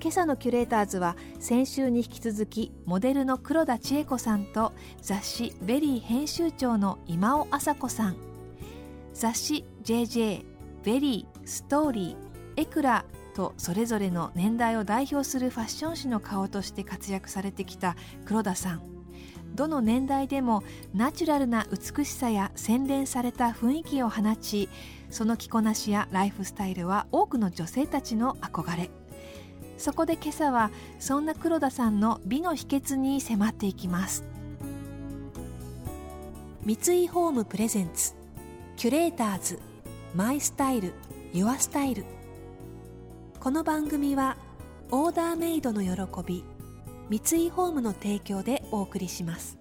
[0.00, 8.16] 今朝のキュレーターズは先週に引き続きモデルの黒田知永子さんと雑誌「VERY」編集長の今尾朝子さん。
[9.12, 18.82] 雑誌「JJ」「VERY」「STORY」「éclat」とそれぞれの年代を代表するファッション誌の顔として活躍されてきた黒田さん。
[19.56, 20.62] どの年代でも
[20.94, 24.68] ナチュラルな美しさや洗練された雰囲気を放ち
[25.10, 28.90] その着こなしやライフスタイルは多くの女性たちの憧れ。
[29.78, 34.24] そこで今朝はそんな黒田さんの美の秘訣に迫っていきます。
[36.64, 38.12] 三井ホームプレゼンツ
[38.76, 39.58] キュレーターズ
[40.14, 40.92] マイスタイル
[41.32, 42.04] ユアスタイル。
[43.40, 44.36] この番組は
[44.90, 45.90] オーダーメイドの喜
[46.26, 46.44] び
[47.08, 49.56] 三井ホームの提供でお送りします。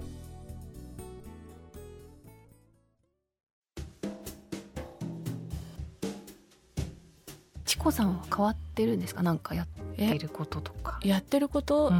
[7.66, 9.22] チコさんは変わってるんですか？
[9.22, 9.68] なんかやっ
[9.98, 11.00] てることとか。
[11.04, 11.92] やってること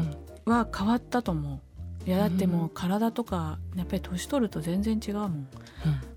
[0.46, 1.60] は変わったと思う、
[2.08, 5.48] いやだってもう体とかやっぱり年取ると全然違うもん、うん、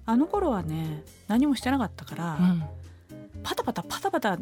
[0.07, 2.63] あの頃はね何もしてなかったから、うん、
[3.43, 4.39] パタパタパタパタ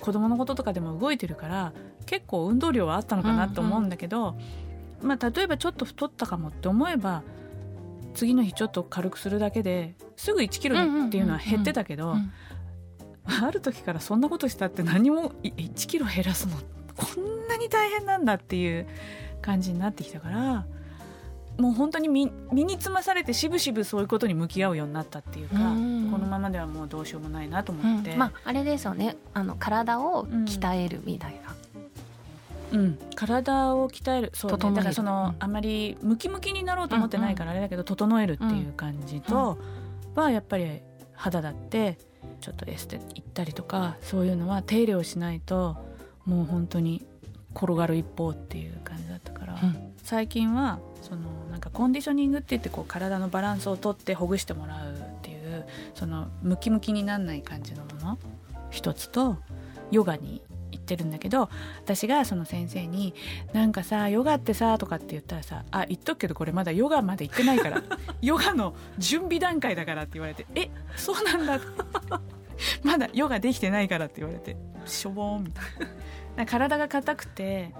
[0.00, 1.74] 子供のこととかでも動いてるから
[2.06, 4.36] 結構運動量はあったのかなと思うんだけど、うん
[5.02, 7.22] うん、まあ、例えばちょっと太ったかもって思えば
[8.14, 12.16] 次の日ちょっと軽くするだけですぐ1キロっていうのは減ってたけど、
[13.24, 16.56] ある時からそんなことしたって何も1キロ減らすの？
[16.96, 18.86] こんなに大変なんだっていう
[19.40, 20.66] 感じになってきたから
[21.58, 29.16] もう本当に身身につまされてしぶしぶそういうことに向き合うようになったっていうか、うこのままではもうどうしようもないなと思って、うん、まあ、あれですよね。
[29.34, 31.54] あの体を鍛えるみたいな。
[32.72, 34.30] うん、体を鍛える。
[34.32, 39.58] そう、ね、だからその、あんまりムキムキになろうと思ってないからあれだけど、整えるっていう感じと、
[40.14, 40.80] はやっぱり
[41.14, 41.98] 肌だって
[42.40, 45.76] ちょっとエステ行ったりとかそういうのは手入れをしないと
[46.26, 47.04] もう本当に
[47.54, 58.18] 転がる一方っていう感じだったから、うん、最近はそのなんかコンディショニングって言ってこう体のバランスをとってほぐしてもらうっていうそのムキムキになんない感じのもの
[58.70, 59.36] 一つと
[59.90, 60.59] ヨガに行
[60.94, 61.48] ってるんだけど
[61.84, 63.14] 私がその先生に
[63.52, 67.82] 「なんかさヨガってさ」とかって言ったらさ「あ言っとくけどこれまだヨガまで行ってないから
[68.20, 71.60] ヨガの準備段階だから」って言われて「えそうなんだ」
[72.82, 74.56] まだヨガできてないからって言われて
[74.86, 75.64] しょぼーんみたい
[76.36, 76.46] な。
[76.46, 77.74] 体が硬くて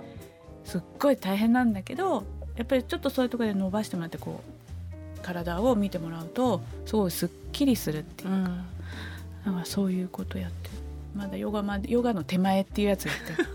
[0.65, 2.25] すっごい大変なんだけど
[2.57, 4.43] やっぱりちょっとそういうところで伸ばしてもらってこ
[5.17, 8.43] う体を見てもらうとすごいすっきりするっていうか,、うん、
[9.47, 10.71] なんかそういうことやって
[11.15, 13.43] まだヨガまでヨガの手前っていうやつやって。
[13.43, 13.49] る、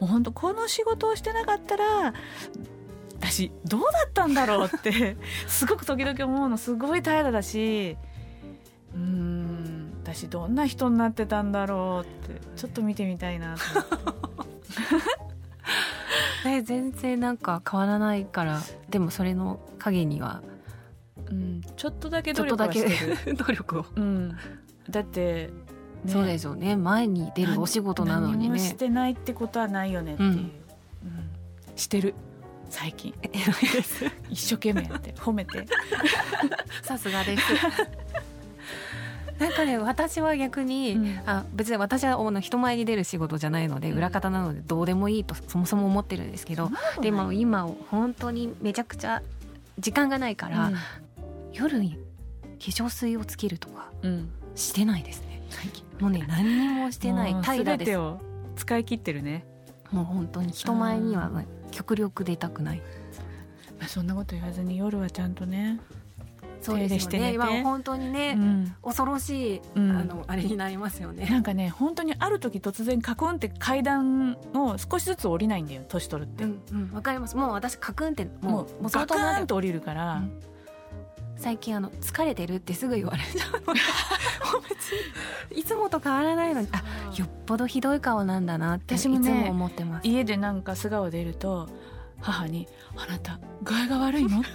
[0.00, 2.14] もう本当この仕事をしてなかったら
[3.18, 5.16] 私どうだったんだろうって
[5.48, 7.96] すごく時々思うのすごい怠惰だし
[8.94, 13.62] うん私どんな人になってたんだろうってちょっと見てみたいなと
[16.48, 20.42] え全然なんか変わらないからでもそれの影には、
[21.30, 23.34] うん、ちょっとだけ努力はしてる。
[23.34, 24.36] 努力を、うん、
[24.90, 25.50] だって、
[26.04, 26.76] ね、そうですよね。
[26.76, 28.58] 前に出るお仕事なのにね。
[28.58, 30.50] してないってことはないよねっていう、うん、うん、
[31.74, 32.14] してる。
[32.70, 33.14] 最近。
[34.30, 35.66] 一生懸命やって 褒めて。
[36.82, 37.42] さすがです。
[39.38, 46.70] なんかね私は逆に、うん、あ別に私はの人前に出る仕事じゃないので、裏方なのでどうでもいいとそもそも思ってるんですけど、
[47.02, 49.22] でも今本当にめちゃくちゃ
[49.78, 50.72] 時間がないから、
[51.52, 51.98] 夜に化
[52.58, 53.90] 粧水をつけるとか
[54.56, 55.42] してないですね、
[56.00, 57.92] もうね何にもしてない平らです。
[58.56, 59.44] 使い切ってるね。
[59.92, 61.30] もう本当に人前には
[61.70, 62.82] 極力出たくない、
[63.78, 65.78] まあ、そんなこと言わずに夜はちゃんとね
[66.60, 67.34] そうですね。
[67.34, 71.26] 今本当にね、うん、恐ろしい、うん、あのあれになりますよね。
[71.26, 76.44] なんかね本当にある時突然カクンって階段を少しずつ降りないんだよ年取るって。
[76.44, 77.36] わ、うんうん、かります。
[77.36, 80.40] もう私カクンってもうもうガクンと降りるから、うん、
[81.36, 83.62] 最近あの疲れてるってすぐ言われちゃう。
[85.54, 86.68] いつもと変わらないのに。
[86.72, 86.82] あ
[87.16, 90.08] よっぽどひどい顔なんだなって私も、ね、いつも思ってます。
[90.08, 91.68] 家でなんか素顔出ると
[92.20, 92.66] 母に
[92.96, 94.48] 「あなた具合が悪いの?」って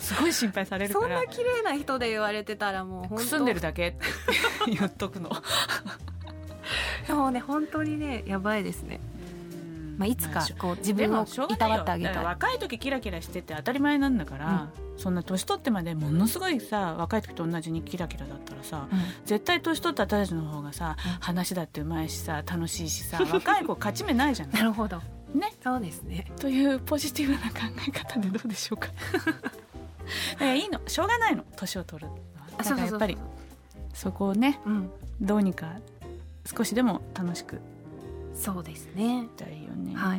[0.00, 1.18] すごい心配されるから。
[1.20, 3.98] そんな綺麗な人で言われてたらもうくすんでるだけって
[4.68, 5.30] 言っとくの。
[7.06, 9.00] でももうね本当にねやばいですね
[10.00, 12.24] まあ、いつかこう自分をいたわってあげたい。
[12.24, 24.54] 若い時キラキラしてて当たり前なんだから、うん、そんな年取ってまでものすごいさ若い時と同じにキラキラだったらさ、うん、絶対年取った私たちの方がさ、うん、話だってうまいしさ楽しいしさ若い子勝ち目ないじゃない。
[24.54, 25.02] なるほど。
[25.34, 25.52] ね。
[25.62, 26.32] そうですね。
[26.40, 27.56] というポジティブな考
[27.86, 28.88] え方でどうでしょうか。
[30.42, 30.80] いいの。
[30.86, 31.44] しょうがないの。
[31.56, 32.10] 年を取る
[32.56, 33.18] だからやっぱり
[33.92, 34.60] そこをね、
[35.20, 35.74] どうにか
[36.46, 37.60] 少しでも楽しく
[38.40, 39.28] そうですね。
[39.36, 40.18] だよね、はい、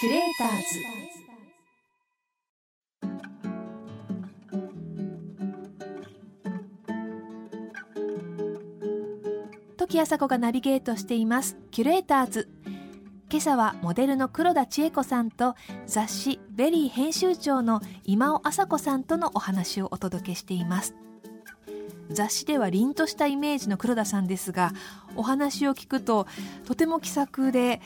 [0.00, 0.64] キュレーターズ。
[9.76, 11.56] 時あさこがナビゲートしています。
[11.70, 12.48] キュレーターズ。
[13.30, 15.54] 今朝はモデルの黒田知永子さんと
[15.86, 20.94] 雑誌 VERY 編集長の今尾朝子さんとのお話をお届けしています
[22.10, 24.72] 雑誌では凛としたイメージの黒田さんですが
[25.16, 26.26] お話を聞くと
[26.66, 27.80] とても気さくで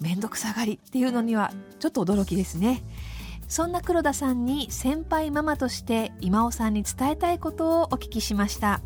[0.00, 2.82] 面倒くさがりっていうのにはちょっと驚きですね。
[3.48, 8.80] そんな黒田さんに先輩ママとして今尾さんに伝えたいことをお聞きしました。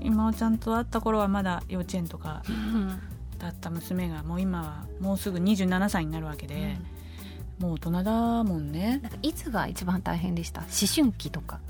[0.00, 2.42] 今尾ちゃんと会った頃はまだ幼稚園とか
[3.38, 6.58] だった娘がもう今はもうすぐ27歳になるわけで、う
[6.98, 7.01] ん
[7.62, 8.98] もう大人だもんね。
[9.02, 10.62] なんかいつが一番大変でした？
[10.62, 11.60] 思春期とか。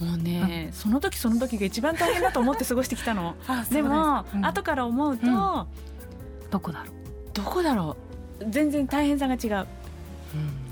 [0.00, 3.34] もうね、うん、その時その時が一番大変だと思って過ごしてきたの。
[3.70, 6.94] でも、うん、後から思うと、うん、どこだろう？
[7.34, 7.96] どこだろ
[8.40, 8.44] う？
[8.48, 9.66] 全然大変さが違う、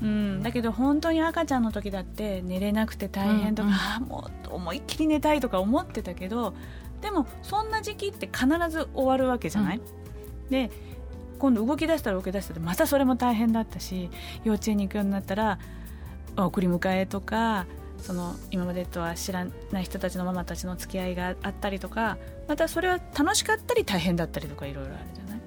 [0.01, 6.53] うん、だけど本当に赤ちゃんの時だって寝れなくて大変とか、うんうん、もう思いっきり寝たいとか思ってたけど
[7.01, 9.81] でもそんな時期って必ず終わるわけじゃない、
[10.49, 10.71] で
[11.39, 14.09] 今度動き出したら動き出したらまたそれも大変だったし
[14.43, 15.59] 幼稚園に行くようになったら
[16.35, 17.65] 送り迎えとか
[17.99, 22.17] その今までとは知らない人たちのママたちの付き合いがあったりとか
[22.47, 25.39] またそれは楽しかったり大変だったりとかいろいろあるじゃない？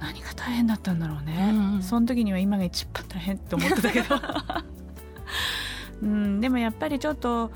[0.00, 4.14] 何が大変だったんだろうね、うんうん、その時には今が一番大変って思ってたけど、
[6.02, 7.50] うん、でもやっぱりちょっと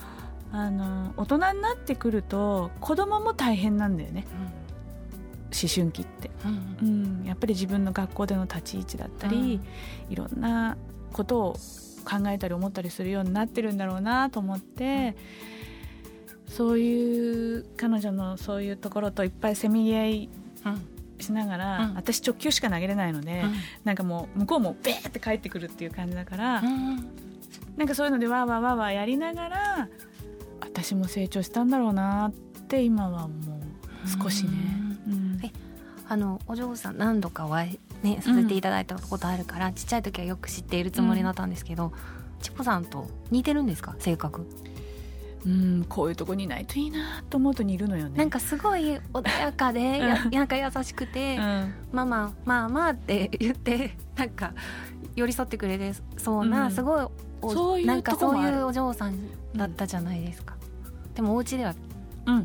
[0.53, 4.60] あの大人になってくると子供も大変なんだよね、うん
[5.63, 6.31] 思春期って、
[6.81, 9.61] うん、うん、やっぱり自分の学校での立ち位置だったり、
[10.07, 10.77] うん、いろんな
[11.13, 11.57] ことを
[12.05, 15.17] 考えたり思ったりするようになってるんだろうなと思って、
[16.47, 20.29] うん、そういう彼女のそういうところといっぱいせめぎ合い
[21.21, 23.55] しながら、私直球しか投げれないので、うん、
[23.85, 26.97] なんかもう向こうもベーって帰ってくるっていう感じだから、うん、
[27.77, 29.89] なんかそういうのでわーわーわーわーやりながら
[30.61, 32.33] 私も成長したんだろうなっ
[32.69, 33.61] て今はも
[34.07, 34.90] う少しね。
[36.11, 41.93] あのお嬢さん何度かお会い、ね、させていただいたことあるから、うん、ちっちゃい時はよく知っているつもりだったんですけど、うん、
[42.43, 43.95] チコさんと似てるんですか？
[44.01, 44.45] 性格。
[45.47, 48.19] うんこういうとこにいないといいなと思うと似るのよね。
[48.19, 54.53] なんかすごい穏やかでやなんか優しくて、うん、ママまあまあって言ってなんか
[55.15, 57.07] 寄り添ってくれてそうな、うん、すごい
[57.43, 59.17] そうなんかそういうお嬢さん
[59.57, 60.57] だったじゃないですか、
[61.07, 61.75] うん、でもお家では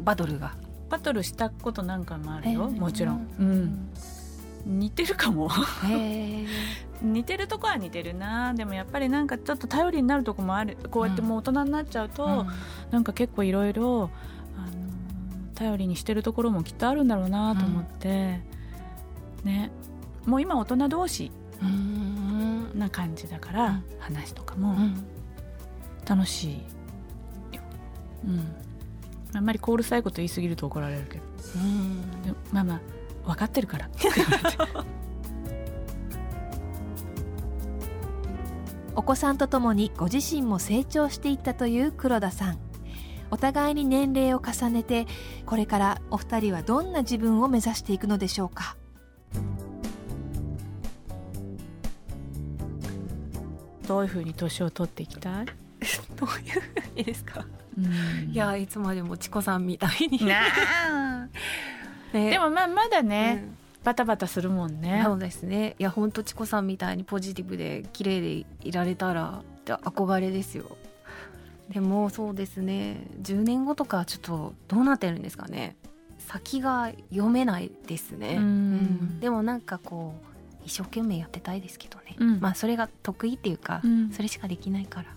[0.03, 0.53] バトルが
[0.89, 5.49] バトルしたことなんかもあるよ、もちろん、うん、似てるかも。
[7.01, 8.53] 似てるとこは似てるな。
[8.53, 10.77] でもやっぱりなんかちょっと頼りになるとこもある。
[10.89, 12.47] こうやってもう大人になっちゃうと、うん、
[12.91, 14.09] なんか結構いろいろ
[15.55, 18.41] 頼りにしてるところもきっとあるんだろうなと思って、
[19.43, 19.71] うん、ね。
[20.25, 21.31] もう今大人同士
[22.73, 24.75] な感じだから、うん、話とかも
[26.07, 26.61] 楽しい
[28.25, 28.65] うん
[29.37, 31.23] あんまりコールさいこと言い過ぎると怒られるけど。
[31.55, 32.21] うん。
[32.23, 32.81] でもまあまあ
[33.27, 33.89] 分かってるから。
[38.95, 42.57] お子さんとともにご自身も成長していったという黒田さん。
[43.31, 45.07] お互いに年齢を重ねて
[45.47, 48.77] これからお二人はどんな自分を目指していくのでしょうか？
[53.87, 55.45] どういうふうに年を取っていきたい？
[56.15, 57.45] どういうふうにですか？
[58.31, 60.19] いやいつまでもチコさんみたいに。
[62.13, 65.01] ね、でもまあまだね、うん、バタバタするもんね。
[65.03, 65.75] そうですね。
[65.79, 70.77] いや本当チコさんみたいにポジティブで綺麗でいられたら憧れですよ。
[71.69, 73.07] でもそうですね。
[73.21, 75.75] 10年後とかちょっとどうなってるんですかね。
[76.19, 85.07] 先が読めないですね、うん、でもなんかこう一生懸命やってたいですけどね、うん、まあそれが得意っていうか、それしかできないから。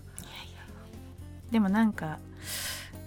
[1.51, 2.19] でもなんか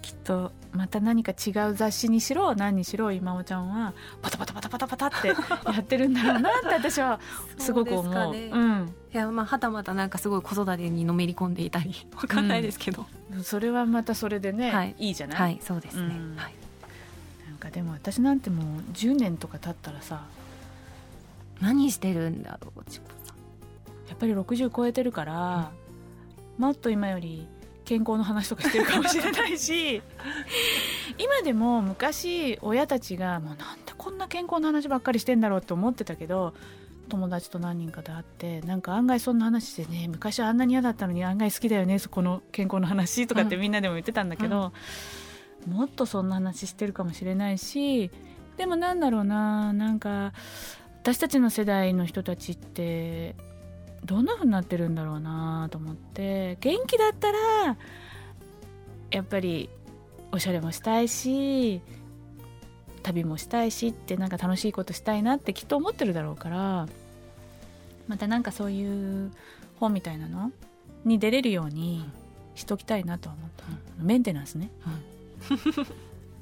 [0.01, 5.35] きっとまた何か違う雑誌にしろ何にしろ今尾ちゃんはパタパタパタパタパタってや
[5.79, 7.19] ってるんだろうなって私は
[7.57, 8.31] すごく思う。
[8.31, 15.39] うね、うん、いやまあはたまたなんかすごい子育てにのめり込んでいたりわかんないですけど、うん、それはまたそれでね、はい、いいじゃない？
[15.39, 16.53] はいそうですね、うん、はい、
[17.47, 20.25] なんかでも私なんてもう10年とか経ったらさ
[21.61, 22.81] 何してるんだろう
[24.09, 25.71] やっぱり60超えてるから、
[26.57, 27.47] もっと今より
[27.85, 30.01] 健康の話とかしてるかもしれないし。
[31.17, 36.53] 今でも昔親たちがもうなんでこんな健康の話ばっかりしてんだろうって思ってたけど
[37.09, 44.73] 友達と何人かで会ってなんか案外そんな話してね昔はあんなに嫌だったのに案外好きだよねそこの健康の話とかってみんなでも言ってたんだけど、
[45.67, 48.09] うん、もっとそんな話してるかもしれないし
[48.57, 50.33] でもなんだろうななんか
[51.01, 53.35] 私たちの世代の人たちって
[54.05, 57.77] どんな風になってるんだろうなと思って元気だったら
[59.11, 59.69] やっぱり
[60.31, 61.81] おしゃれもしたいし
[63.03, 66.87] 旅もしたいしってなんか楽しいことしたいなってきっと思ってるだろうから
[68.07, 69.31] またなんかそういう
[69.79, 70.51] 本みたいなの
[71.05, 72.09] に出れるように
[72.55, 73.65] しときたいなとは思った、
[73.99, 74.71] うん、メンテナンスね、
[75.49, 75.57] うん、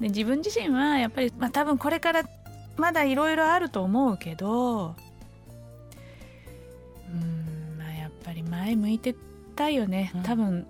[0.00, 2.22] で自分自身はやっぱり、まあ、多分これから
[2.76, 4.94] まだいろいろあると思うけど
[8.22, 9.14] 前向いて
[9.56, 10.66] たよね、うん、多分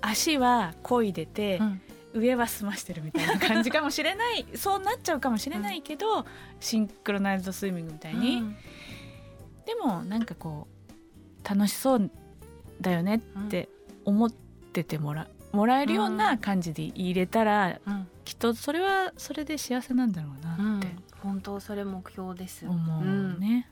[0.00, 1.80] 足は漕いでて、うん、
[2.20, 6.24] 上は済ましてるみたいな感じかもしれない そうなっちゃうかもしれないけど、うん、
[6.60, 8.42] シンクロナイズドスイミングみたいに、
[9.66, 10.66] でもなんかこ
[11.44, 12.10] う楽しそう
[12.80, 13.68] だよねって
[14.04, 17.80] 思っててもらもらえるような感じで入れたら、
[18.24, 20.88] きっとそれはそれで幸せなんだろうなって、
[21.22, 23.68] 本当それ目標です思うね、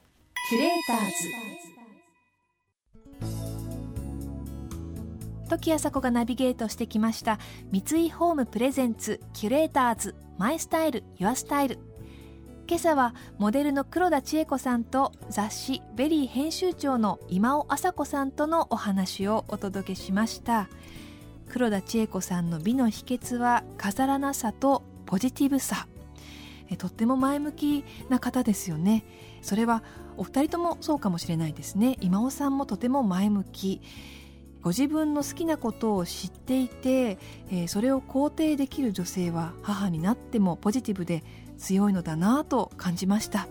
[0.50, 1.77] キュレーターズ
[5.48, 7.38] 時あさこがナビゲートしてきました。
[7.72, 11.78] 三井ホームプレゼンツキュレーターズマイスタイルユアスタイル。
[12.68, 20.68] 今朝はモデルの黒田知永子さんと雑誌 VERY 編集長の今尾朝子さんとのお話をお届けしました。
[21.48, 25.88] 黒田知永子さんの美の秘訣は飾らなさとポジティブさ。
[26.70, 29.04] えとっても前向きな方ですよね。
[29.40, 29.82] それは
[30.18, 31.96] お二人ともそうかもしれないですね。
[32.02, 33.80] 今尾さんもとても前向き。
[34.62, 37.18] ご自分の好きなことを知っていて、
[37.50, 41.22] えー、それを肯定できる女性は母になってもポジティブで
[41.58, 43.48] 強いのだなと感じました。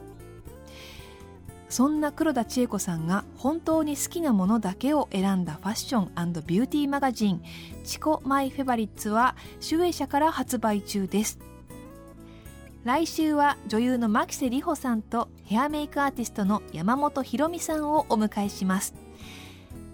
[1.70, 7.42] そんな黒田千恵子さんが本当に好きなものだけを選んだファッションビューティーマガジン
[7.84, 11.40] 「チコマイフェバリッツ」は集英社から発売中です。
[12.86, 19.07] 来週は女優の牧瀬里穂さんとヘアメイクアーティストの山本ひろみさんをお迎えします。